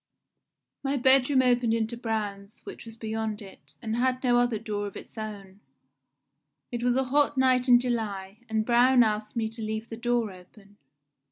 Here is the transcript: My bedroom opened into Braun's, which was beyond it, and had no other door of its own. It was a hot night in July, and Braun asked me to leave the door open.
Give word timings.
My 0.81 0.97
bedroom 0.97 1.43
opened 1.43 1.75
into 1.75 1.95
Braun's, 1.95 2.65
which 2.65 2.87
was 2.87 2.95
beyond 2.97 3.39
it, 3.39 3.75
and 3.83 3.97
had 3.97 4.23
no 4.23 4.39
other 4.39 4.57
door 4.57 4.87
of 4.87 4.97
its 4.97 5.15
own. 5.15 5.59
It 6.71 6.81
was 6.83 6.95
a 6.95 7.03
hot 7.03 7.37
night 7.37 7.67
in 7.69 7.79
July, 7.79 8.39
and 8.49 8.65
Braun 8.65 9.03
asked 9.03 9.37
me 9.37 9.47
to 9.49 9.61
leave 9.61 9.89
the 9.89 9.97
door 9.97 10.31
open. 10.31 10.77